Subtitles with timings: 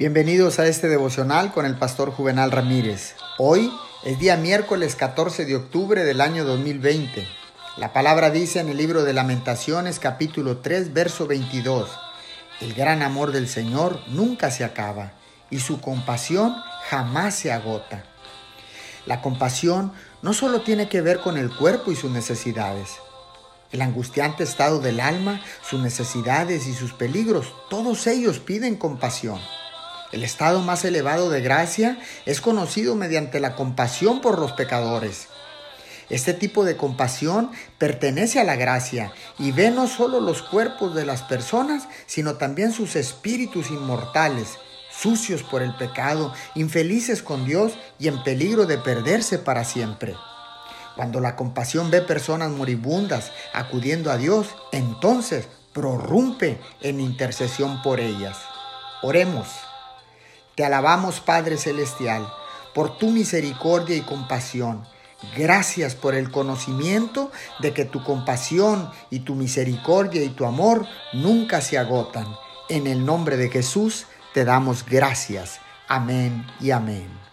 [0.00, 3.16] Bienvenidos a este devocional con el pastor Juvenal Ramírez.
[3.36, 3.70] Hoy
[4.02, 7.28] es día miércoles 14 de octubre del año 2020.
[7.76, 11.90] La palabra dice en el libro de Lamentaciones capítulo 3 verso 22,
[12.62, 15.12] El gran amor del Señor nunca se acaba
[15.50, 16.56] y su compasión
[16.88, 18.06] jamás se agota.
[19.04, 19.92] La compasión
[20.22, 22.88] no solo tiene que ver con el cuerpo y sus necesidades,
[23.70, 29.38] el angustiante estado del alma, sus necesidades y sus peligros, todos ellos piden compasión.
[30.12, 35.28] El estado más elevado de gracia es conocido mediante la compasión por los pecadores.
[36.08, 41.06] Este tipo de compasión pertenece a la gracia y ve no solo los cuerpos de
[41.06, 44.58] las personas, sino también sus espíritus inmortales,
[44.90, 50.16] sucios por el pecado, infelices con Dios y en peligro de perderse para siempre.
[50.96, 58.36] Cuando la compasión ve personas moribundas acudiendo a Dios, entonces prorrumpe en intercesión por ellas.
[59.02, 59.46] Oremos.
[60.60, 62.30] Te alabamos, Padre Celestial,
[62.74, 64.86] por tu misericordia y compasión.
[65.34, 71.62] Gracias por el conocimiento de que tu compasión y tu misericordia y tu amor nunca
[71.62, 72.26] se agotan.
[72.68, 75.60] En el nombre de Jesús te damos gracias.
[75.88, 77.29] Amén y amén.